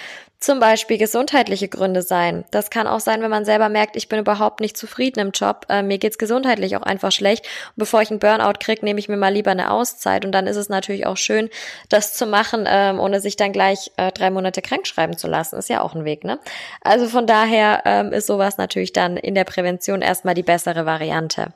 [0.43, 2.45] zum Beispiel gesundheitliche Gründe sein.
[2.51, 5.67] Das kann auch sein, wenn man selber merkt, ich bin überhaupt nicht zufrieden im Job,
[5.69, 7.47] äh, mir geht's gesundheitlich auch einfach schlecht.
[7.69, 10.25] Und bevor ich einen Burnout kriege, nehme ich mir mal lieber eine Auszeit.
[10.25, 11.49] Und dann ist es natürlich auch schön,
[11.89, 15.57] das zu machen, ähm, ohne sich dann gleich äh, drei Monate krank schreiben zu lassen.
[15.57, 16.41] Ist ja auch ein Weg, ne?
[16.81, 21.53] Also von daher ähm, ist sowas natürlich dann in der Prävention erstmal die bessere Variante.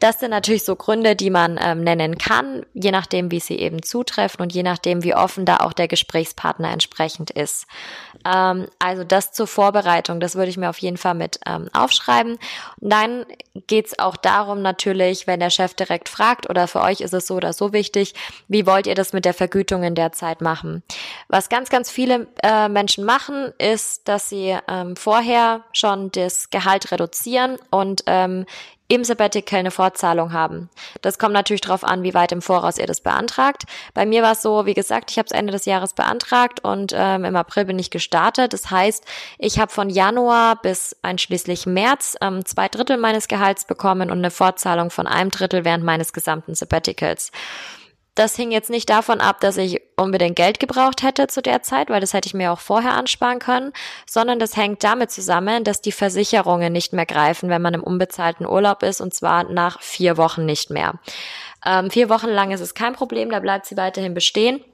[0.00, 3.84] Das sind natürlich so Gründe, die man ähm, nennen kann, je nachdem, wie sie eben
[3.84, 7.66] zutreffen und je nachdem, wie offen da auch der Gesprächspartner entsprechend ist.
[8.24, 12.38] Ähm, also das zur Vorbereitung, das würde ich mir auf jeden Fall mit ähm, aufschreiben.
[12.80, 13.26] Und dann
[13.66, 17.34] geht's auch darum natürlich, wenn der Chef direkt fragt oder für euch ist es so
[17.36, 18.14] oder so wichtig,
[18.48, 20.82] wie wollt ihr das mit der Vergütung in der Zeit machen?
[21.28, 26.90] Was ganz, ganz viele äh, Menschen machen, ist, dass sie ähm, vorher schon das Gehalt
[26.92, 28.46] reduzieren und ähm,
[28.88, 30.70] im Sabbatical eine Fortzahlung haben.
[31.02, 33.64] Das kommt natürlich darauf an, wie weit im Voraus ihr das beantragt.
[33.94, 36.92] Bei mir war es so, wie gesagt, ich habe es Ende des Jahres beantragt und
[36.96, 38.52] ähm, im April bin ich gestartet.
[38.52, 39.04] Das heißt,
[39.38, 44.30] ich habe von Januar bis einschließlich März ähm, zwei Drittel meines Gehalts bekommen und eine
[44.30, 47.32] Fortzahlung von einem Drittel während meines gesamten Sabbaticals.
[48.16, 51.90] Das hing jetzt nicht davon ab, dass ich unbedingt Geld gebraucht hätte zu der Zeit,
[51.90, 53.72] weil das hätte ich mir auch vorher ansparen können,
[54.06, 58.46] sondern das hängt damit zusammen, dass die Versicherungen nicht mehr greifen, wenn man im unbezahlten
[58.46, 60.94] Urlaub ist und zwar nach vier Wochen nicht mehr.
[61.64, 64.64] Ähm, vier Wochen lang ist es kein Problem, da bleibt sie weiterhin bestehen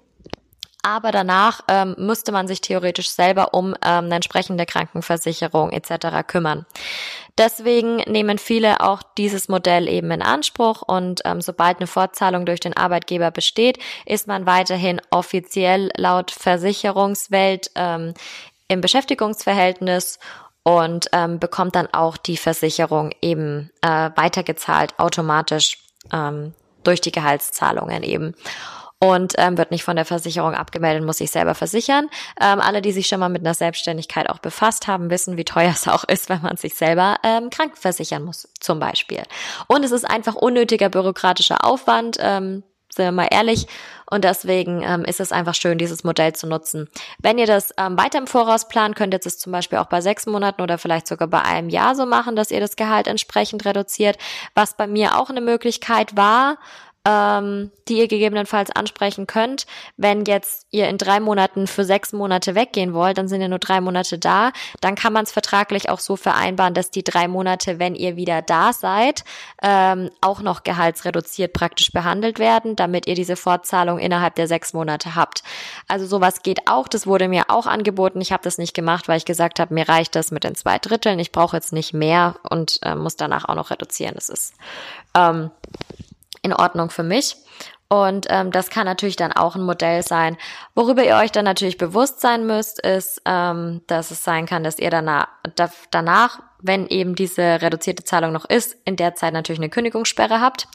[0.83, 6.27] aber danach ähm, müsste man sich theoretisch selber um ähm, eine entsprechende Krankenversicherung etc.
[6.27, 6.67] kümmern.
[7.39, 12.61] Deswegen nehmen viele auch dieses Modell eben in Anspruch und ähm, sobald eine Fortzahlung durch
[12.61, 18.13] den Arbeitgeber besteht, ist man weiterhin offiziell laut Versicherungswelt ähm,
[18.69, 20.19] im Beschäftigungsverhältnis
[20.65, 25.79] und ähm, bekommt dann auch die Versicherung eben äh, weitergezahlt automatisch
[26.13, 28.35] ähm, durch die Gehaltszahlungen eben
[29.03, 32.09] und ähm, wird nicht von der Versicherung abgemeldet, muss sich selber versichern.
[32.41, 35.73] Ähm, alle, die sich schon mal mit einer Selbstständigkeit auch befasst haben, wissen, wie teuer
[35.75, 39.25] es auch ist, wenn man sich selber ähm, krank versichern muss, zum Beispiel.
[39.67, 42.17] Und es ist einfach unnötiger bürokratischer Aufwand.
[42.21, 42.63] Ähm,
[42.95, 43.67] sind wir mal ehrlich.
[44.09, 46.89] Und deswegen ähm, ist es einfach schön, dieses Modell zu nutzen.
[47.19, 50.03] Wenn ihr das ähm, weiter im Voraus plant, könnt ihr es zum Beispiel auch bei
[50.03, 53.65] sechs Monaten oder vielleicht sogar bei einem Jahr so machen, dass ihr das Gehalt entsprechend
[53.65, 54.19] reduziert.
[54.55, 56.59] Was bei mir auch eine Möglichkeit war,
[57.05, 59.67] ähm, die ihr gegebenenfalls ansprechen könnt.
[59.97, 63.59] Wenn jetzt ihr in drei Monaten für sechs Monate weggehen wollt, dann sind ja nur
[63.59, 67.79] drei Monate da, dann kann man es vertraglich auch so vereinbaren, dass die drei Monate,
[67.79, 69.25] wenn ihr wieder da seid,
[69.63, 75.17] ähm, auch noch gehaltsreduziert praktisch behandelt werden, damit ihr diese Fortzahlung innerhalb der sechs Monate
[75.17, 75.43] habt.
[75.89, 78.21] Also sowas geht auch, das wurde mir auch angeboten.
[78.21, 80.79] Ich habe das nicht gemacht, weil ich gesagt habe, mir reicht das mit den zwei
[80.79, 81.19] Dritteln.
[81.19, 84.15] Ich brauche jetzt nicht mehr und äh, muss danach auch noch reduzieren.
[84.15, 84.55] Das ist
[85.15, 85.51] ähm,
[86.43, 87.37] in Ordnung für mich.
[87.89, 90.39] Und ähm, das kann natürlich dann auch ein Modell sein.
[90.75, 94.79] Worüber ihr euch dann natürlich bewusst sein müsst, ist, ähm, dass es sein kann, dass
[94.79, 95.29] ihr danach,
[95.91, 100.69] danach, wenn eben diese reduzierte Zahlung noch ist, in der Zeit natürlich eine Kündigungssperre habt.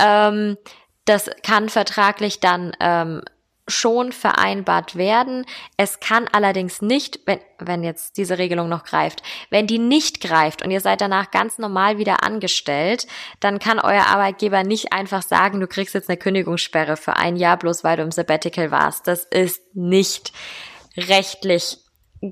[0.00, 0.56] Ähm,
[1.04, 3.22] das kann vertraglich dann ähm,
[3.68, 5.46] schon vereinbart werden.
[5.76, 10.62] Es kann allerdings nicht, wenn, wenn jetzt diese Regelung noch greift, wenn die nicht greift
[10.62, 13.06] und ihr seid danach ganz normal wieder angestellt,
[13.40, 17.56] dann kann euer Arbeitgeber nicht einfach sagen, du kriegst jetzt eine Kündigungssperre für ein Jahr
[17.56, 19.06] bloß weil du im Sabbatical warst.
[19.06, 20.32] Das ist nicht
[20.96, 21.78] rechtlich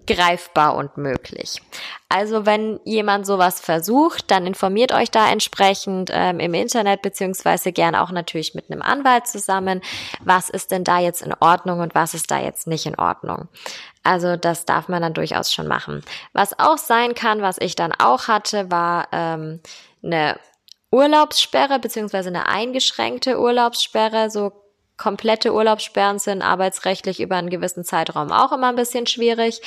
[0.06, 1.62] greifbar und möglich.
[2.08, 8.02] Also wenn jemand sowas versucht, dann informiert euch da entsprechend ähm, im Internet beziehungsweise gerne
[8.02, 9.80] auch natürlich mit einem Anwalt zusammen,
[10.24, 13.48] was ist denn da jetzt in Ordnung und was ist da jetzt nicht in Ordnung.
[14.02, 16.02] Also das darf man dann durchaus schon machen.
[16.32, 19.60] Was auch sein kann, was ich dann auch hatte, war ähm,
[20.02, 20.36] eine
[20.90, 24.52] Urlaubssperre beziehungsweise eine eingeschränkte Urlaubssperre, so
[24.96, 29.60] komplette Urlaubssperren sind arbeitsrechtlich über einen gewissen Zeitraum auch immer ein bisschen schwierig.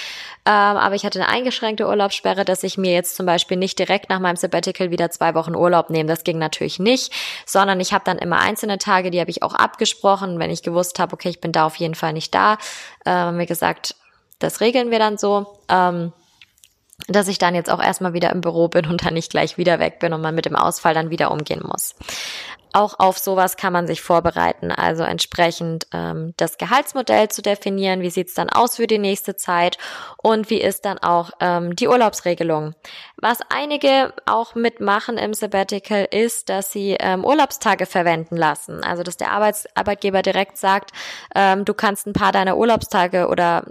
[0.45, 4.09] Ähm, aber ich hatte eine eingeschränkte Urlaubssperre, dass ich mir jetzt zum Beispiel nicht direkt
[4.09, 6.09] nach meinem Sabbatical wieder zwei Wochen Urlaub nehme.
[6.09, 7.13] Das ging natürlich nicht,
[7.45, 10.39] sondern ich habe dann immer einzelne Tage, die habe ich auch abgesprochen.
[10.39, 12.57] Wenn ich gewusst habe, okay, ich bin da auf jeden Fall nicht da,
[13.05, 13.95] äh, haben wir gesagt,
[14.39, 15.59] das regeln wir dann so.
[15.69, 16.11] Ähm,
[17.07, 19.79] dass ich dann jetzt auch erstmal wieder im Büro bin und dann nicht gleich wieder
[19.79, 21.95] weg bin und man mit dem Ausfall dann wieder umgehen muss
[22.73, 28.09] auch auf sowas kann man sich vorbereiten, also entsprechend ähm, das Gehaltsmodell zu definieren, wie
[28.09, 29.77] sieht's dann aus für die nächste Zeit?
[30.21, 32.75] Und wie ist dann auch ähm, die Urlaubsregelung.
[33.17, 39.17] Was einige auch mitmachen im Sabbatical ist, dass sie ähm, Urlaubstage verwenden lassen, also dass
[39.17, 40.91] der Arbeits Arbeitgeber direkt sagt,
[41.35, 43.65] ähm, du kannst ein paar deiner Urlaubstage oder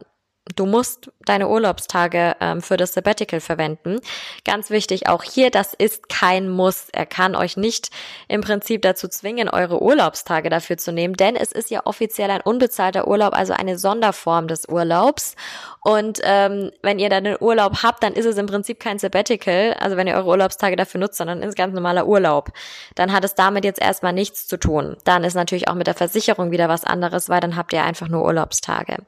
[0.57, 4.01] Du musst deine Urlaubstage ähm, für das Sabbatical verwenden.
[4.45, 6.89] Ganz wichtig auch hier, das ist kein Muss.
[6.93, 7.91] Er kann euch nicht
[8.29, 12.41] im Prinzip dazu zwingen, eure Urlaubstage dafür zu nehmen, denn es ist ja offiziell ein
[12.41, 15.37] unbezahlter Urlaub, also eine Sonderform des Urlaubs.
[15.83, 19.75] Und ähm, wenn ihr dann den Urlaub habt, dann ist es im Prinzip kein Sabbatical,
[19.79, 22.51] also wenn ihr eure Urlaubstage dafür nutzt, sondern ist ganz normaler Urlaub.
[22.95, 24.97] Dann hat es damit jetzt erstmal nichts zu tun.
[25.05, 28.09] Dann ist natürlich auch mit der Versicherung wieder was anderes, weil dann habt ihr einfach
[28.09, 28.99] nur Urlaubstage.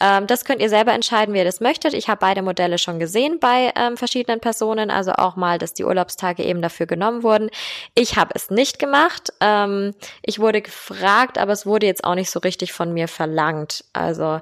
[0.00, 1.94] Ähm, das könnt ihr selber entscheiden, wie ihr das möchtet.
[1.94, 5.84] Ich habe beide Modelle schon gesehen bei ähm, verschiedenen Personen, also auch mal, dass die
[5.84, 7.50] Urlaubstage eben dafür genommen wurden.
[7.94, 9.32] Ich habe es nicht gemacht.
[9.40, 13.84] Ähm, ich wurde gefragt, aber es wurde jetzt auch nicht so richtig von mir verlangt.
[13.92, 14.40] Also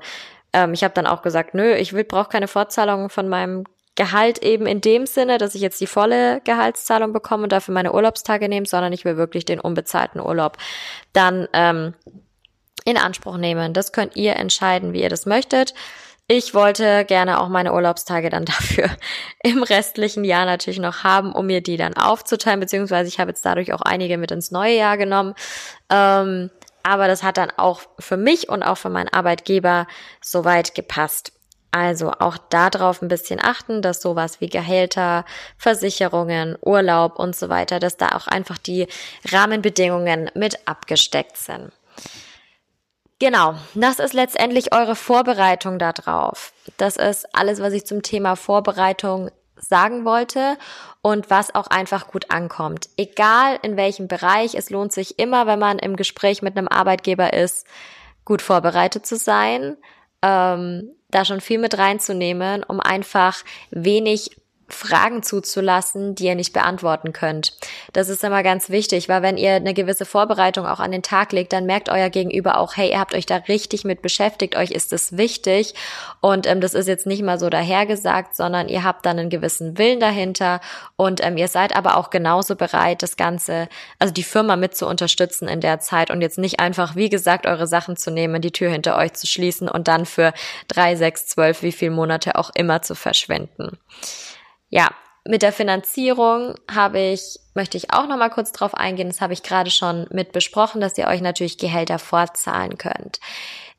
[0.53, 4.67] ähm, ich habe dann auch gesagt, nö, ich brauche keine Fortzahlung von meinem Gehalt eben
[4.67, 8.67] in dem Sinne, dass ich jetzt die volle Gehaltszahlung bekomme und dafür meine Urlaubstage nehme,
[8.67, 10.57] sondern ich will wirklich den unbezahlten Urlaub.
[11.13, 11.93] Dann ähm,
[12.85, 13.73] in Anspruch nehmen.
[13.73, 15.75] Das könnt ihr entscheiden, wie ihr das möchtet.
[16.29, 18.89] Ich wollte gerne auch meine Urlaubstage dann dafür
[19.43, 23.45] im restlichen Jahr natürlich noch haben, um mir die dann aufzuteilen, beziehungsweise ich habe jetzt
[23.45, 25.35] dadurch auch einige mit ins neue Jahr genommen.
[25.91, 26.51] Ähm,
[26.83, 29.87] aber das hat dann auch für mich und auch für meinen Arbeitgeber
[30.21, 31.33] soweit gepasst.
[31.71, 35.25] Also auch darauf ein bisschen achten, dass sowas wie Gehälter,
[35.57, 38.89] Versicherungen, Urlaub und so weiter, dass da auch einfach die
[39.31, 41.73] Rahmenbedingungen mit abgesteckt sind.
[43.23, 46.53] Genau, das ist letztendlich eure Vorbereitung darauf.
[46.77, 50.59] Das ist alles, was ich zum Thema Vorbereitung sagen wollte
[51.03, 52.89] und was auch einfach gut ankommt.
[52.97, 57.33] Egal in welchem Bereich, es lohnt sich immer, wenn man im Gespräch mit einem Arbeitgeber
[57.33, 57.65] ist,
[58.25, 59.77] gut vorbereitet zu sein,
[60.21, 64.33] ähm, da schon viel mit reinzunehmen, um einfach wenig
[64.69, 67.55] Fragen zuzulassen, die ihr nicht beantworten könnt.
[67.93, 71.33] Das ist immer ganz wichtig, weil wenn ihr eine gewisse Vorbereitung auch an den Tag
[71.33, 74.71] legt, dann merkt euer Gegenüber auch, hey, ihr habt euch da richtig mit beschäftigt, euch
[74.71, 75.75] ist das wichtig
[76.21, 79.79] und ähm, das ist jetzt nicht mal so dahergesagt, sondern ihr habt dann einen gewissen
[79.79, 80.61] Willen dahinter
[80.97, 84.87] und ähm, ihr seid aber auch genauso bereit, das Ganze, also die Firma mit zu
[84.87, 88.53] unterstützen in der Zeit und jetzt nicht einfach, wie gesagt, eure Sachen zu nehmen, die
[88.53, 90.33] Tür hinter euch zu schließen und dann für
[90.69, 93.79] drei, sechs, zwölf, wie viele Monate auch immer zu verschwenden.
[94.73, 94.89] Ja,
[95.25, 99.09] mit der Finanzierung habe ich, möchte ich auch noch mal kurz drauf eingehen.
[99.09, 103.21] Das habe ich gerade schon mit besprochen, dass ihr euch natürlich Gehälter vorzahlen könnt.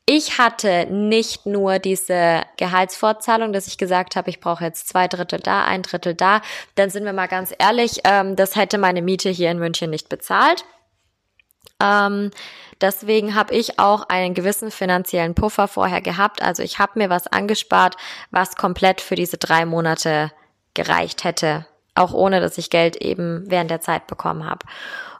[0.05, 5.39] Ich hatte nicht nur diese Gehaltsfortzahlung, dass ich gesagt habe, ich brauche jetzt zwei Drittel
[5.39, 6.41] da, ein Drittel da.
[6.75, 10.09] Dann sind wir mal ganz ehrlich, ähm, das hätte meine Miete hier in München nicht
[10.09, 10.63] bezahlt.
[11.81, 12.29] Ähm,
[12.81, 16.43] deswegen habe ich auch einen gewissen finanziellen Puffer vorher gehabt.
[16.43, 17.95] Also ich habe mir was angespart,
[18.29, 20.31] was komplett für diese drei Monate
[20.73, 24.65] gereicht hätte, auch ohne dass ich Geld eben während der Zeit bekommen habe.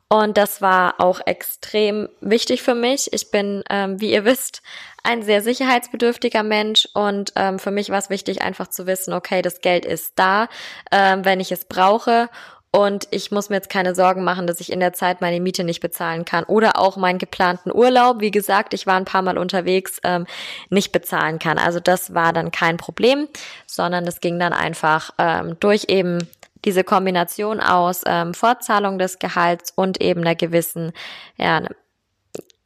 [0.10, 3.12] Und das war auch extrem wichtig für mich.
[3.13, 4.62] Ich bin, ähm, wie ihr wisst,
[5.04, 9.42] ein sehr sicherheitsbedürftiger Mensch und ähm, für mich war es wichtig, einfach zu wissen, okay,
[9.42, 10.48] das Geld ist da,
[10.92, 12.30] ähm, wenn ich es brauche
[12.76, 15.64] und ich muss mir jetzt keine Sorgen machen, dass ich in der Zeit meine Miete
[15.64, 19.38] nicht bezahlen kann oder auch meinen geplanten Urlaub, wie gesagt, ich war ein paar Mal
[19.38, 20.26] unterwegs, ähm,
[20.72, 21.60] nicht bezahlen kann.
[21.60, 23.28] Also das war dann kein Problem,
[23.68, 26.28] sondern es ging dann einfach ähm, durch eben
[26.66, 30.94] diese Kombination aus ähm, Fortzahlung des Gehalts und eben einer gewissen
[31.38, 31.62] ja,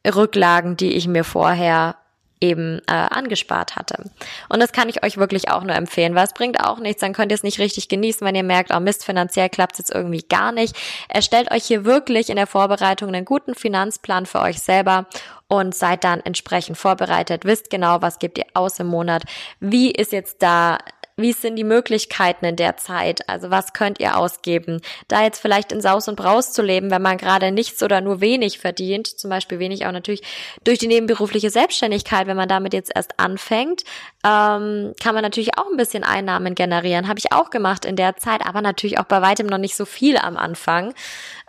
[0.08, 1.98] Rücklagen, die ich mir vorher
[2.40, 4.04] eben äh, angespart hatte.
[4.50, 7.14] Und das kann ich euch wirklich auch nur empfehlen, weil es bringt auch nichts, dann
[7.14, 9.96] könnt ihr es nicht richtig genießen, wenn ihr merkt, oh Mist, finanziell klappt es jetzt
[9.96, 10.76] irgendwie gar nicht.
[11.10, 15.08] Erstellt euch hier wirklich in der Vorbereitung einen guten Finanzplan für euch selber
[15.48, 19.24] und seid dann entsprechend vorbereitet, wisst genau, was gebt ihr aus im Monat,
[19.60, 20.78] wie ist jetzt da
[21.20, 23.28] wie sind die Möglichkeiten in der Zeit?
[23.28, 24.82] Also was könnt ihr ausgeben?
[25.08, 28.22] Da jetzt vielleicht in Saus und Braus zu leben, wenn man gerade nichts oder nur
[28.22, 30.22] wenig verdient, zum Beispiel wenig auch natürlich
[30.64, 33.84] durch die nebenberufliche Selbstständigkeit, wenn man damit jetzt erst anfängt,
[34.24, 37.08] ähm, kann man natürlich auch ein bisschen Einnahmen generieren.
[37.08, 39.86] Habe ich auch gemacht in der Zeit, aber natürlich auch bei weitem noch nicht so
[39.86, 40.94] viel am Anfang.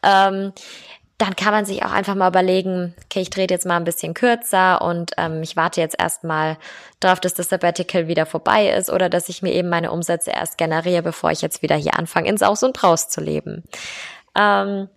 [0.02, 0.52] Ähm,
[1.18, 4.14] dann kann man sich auch einfach mal überlegen, okay, ich drehe jetzt mal ein bisschen
[4.14, 6.56] kürzer und ähm, ich warte jetzt erstmal
[7.00, 10.58] darauf, dass das Sabbatical wieder vorbei ist oder dass ich mir eben meine Umsätze erst
[10.58, 13.64] generiere, bevor ich jetzt wieder hier anfange, ins Aus und Braus zu leben.
[14.36, 14.88] Ähm,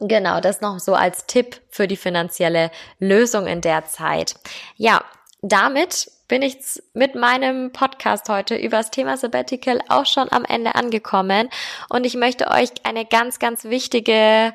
[0.00, 4.34] genau, das noch so als Tipp für die finanzielle Lösung in der Zeit.
[4.76, 5.04] Ja,
[5.40, 6.58] damit bin ich
[6.94, 11.48] mit meinem Podcast heute über das Thema Sabbatical auch schon am Ende angekommen
[11.88, 14.52] und ich möchte euch eine ganz, ganz wichtige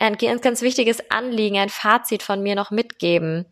[0.00, 3.46] ein ganz, ganz wichtiges Anliegen, ein Fazit von mir noch mitgeben.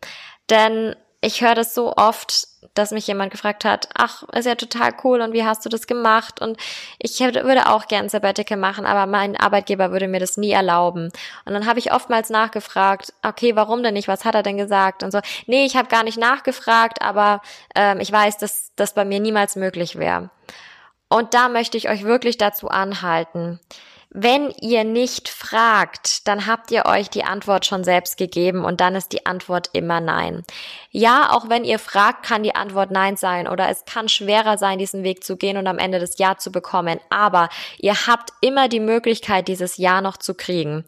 [0.50, 4.92] Denn ich höre das so oft, dass mich jemand gefragt hat, ach, ist ja total
[5.02, 6.40] cool und wie hast du das gemacht?
[6.40, 6.56] Und
[7.00, 11.10] ich hätte, würde auch gern Sabbatical machen, aber mein Arbeitgeber würde mir das nie erlauben.
[11.44, 14.06] Und dann habe ich oftmals nachgefragt, okay, warum denn nicht?
[14.06, 15.02] Was hat er denn gesagt?
[15.02, 17.42] Und so, nee, ich habe gar nicht nachgefragt, aber
[17.74, 20.30] ähm, ich weiß, dass das bei mir niemals möglich wäre.
[21.08, 23.58] Und da möchte ich euch wirklich dazu anhalten.
[24.10, 28.94] Wenn ihr nicht fragt, dann habt ihr euch die Antwort schon selbst gegeben und dann
[28.94, 30.44] ist die Antwort immer nein.
[30.90, 34.78] Ja, auch wenn ihr fragt, kann die Antwort nein sein oder es kann schwerer sein,
[34.78, 37.00] diesen Weg zu gehen und am Ende das Ja zu bekommen.
[37.10, 40.86] Aber ihr habt immer die Möglichkeit, dieses Ja noch zu kriegen.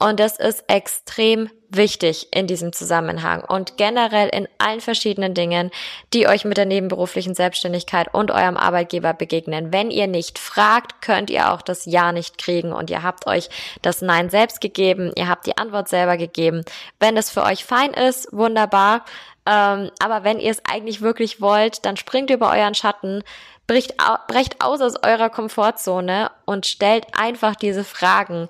[0.00, 5.70] Und das ist extrem wichtig in diesem Zusammenhang und generell in allen verschiedenen Dingen,
[6.14, 9.72] die euch mit der nebenberuflichen Selbstständigkeit und eurem Arbeitgeber begegnen.
[9.72, 13.50] Wenn ihr nicht fragt, könnt ihr auch das Ja nicht kriegen und ihr habt euch
[13.82, 16.64] das Nein selbst gegeben, ihr habt die Antwort selber gegeben.
[17.00, 19.04] Wenn es für euch fein ist, wunderbar.
[19.46, 23.24] Ähm, aber wenn ihr es eigentlich wirklich wollt, dann springt über euren Schatten,
[23.66, 23.94] bricht,
[24.28, 28.48] brecht aus aus eurer Komfortzone und stellt einfach diese Fragen,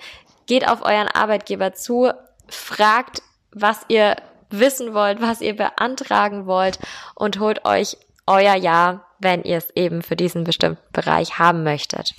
[0.49, 2.11] Geht auf euren Arbeitgeber zu,
[2.49, 4.17] fragt, was ihr
[4.51, 6.81] wissen wollt, was ihr beantragen wollt
[7.15, 12.15] und holt euch euer Ja, wenn ihr es eben für diesen bestimmten Bereich haben möchtet.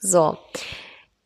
[0.00, 0.38] So.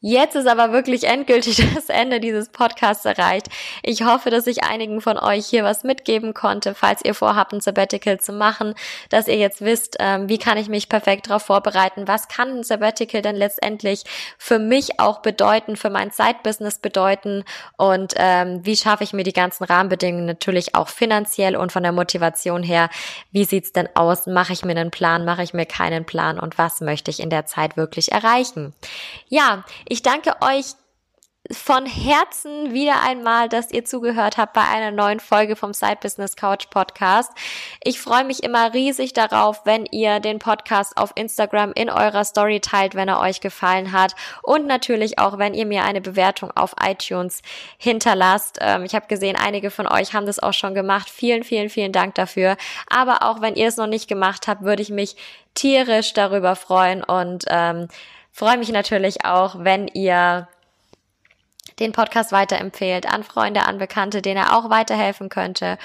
[0.06, 3.48] Jetzt ist aber wirklich endgültig das Ende dieses Podcasts erreicht.
[3.82, 7.62] Ich hoffe, dass ich einigen von euch hier was mitgeben konnte, falls ihr vorhabt, ein
[7.62, 8.74] Sabbatical zu machen,
[9.08, 12.64] dass ihr jetzt wisst, ähm, wie kann ich mich perfekt darauf vorbereiten, was kann ein
[12.64, 14.04] Sabbatical denn letztendlich
[14.36, 17.42] für mich auch bedeuten, für mein Side-Business bedeuten?
[17.78, 21.92] Und ähm, wie schaffe ich mir die ganzen Rahmenbedingungen natürlich auch finanziell und von der
[21.92, 22.90] Motivation her,
[23.32, 26.38] wie sieht's denn aus, mache ich mir einen Plan, mache ich mir keinen Plan?
[26.38, 28.74] Und was möchte ich in der Zeit wirklich erreichen.
[29.28, 29.64] Ja,
[30.02, 30.74] danke euch
[31.50, 36.36] von Herzen wieder einmal, dass ihr zugehört habt bei einer neuen Folge vom Side Business
[36.36, 37.30] Couch Podcast.
[37.82, 42.60] Ich freue mich immer riesig darauf, wenn ihr den Podcast auf Instagram in eurer Story
[42.60, 46.76] teilt, wenn er euch gefallen hat und natürlich auch, wenn ihr mir eine Bewertung auf
[46.82, 47.42] iTunes
[47.76, 48.58] hinterlasst.
[48.62, 51.10] Ähm, ich habe gesehen, einige von euch haben das auch schon gemacht.
[51.10, 52.56] Vielen, vielen, vielen Dank dafür.
[52.88, 55.16] Aber auch wenn ihr es noch nicht gemacht habt, würde ich mich
[55.52, 57.88] tierisch darüber freuen und ähm,
[58.34, 60.48] freue mich natürlich auch, wenn ihr
[61.78, 65.78] den Podcast weiterempfehlt an Freunde, an Bekannte, denen er auch weiterhelfen könnte.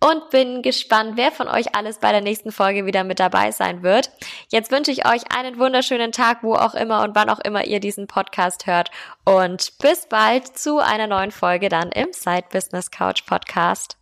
[0.00, 3.84] Und bin gespannt, wer von euch alles bei der nächsten Folge wieder mit dabei sein
[3.84, 4.10] wird.
[4.48, 7.78] Jetzt wünsche ich euch einen wunderschönen Tag, wo auch immer und wann auch immer ihr
[7.78, 8.90] diesen Podcast hört.
[9.24, 14.01] Und bis bald zu einer neuen Folge dann im Side Business Couch Podcast.